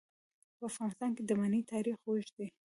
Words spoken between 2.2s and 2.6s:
دی.